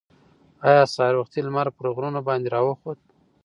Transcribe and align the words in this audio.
ایا 0.67 0.83
سهار 0.93 1.15
وختي 1.17 1.39
لمر 1.45 1.67
پر 1.77 1.85
غرونو 1.95 2.21
باندې 2.27 2.47
راوخوت؟ 2.55 2.99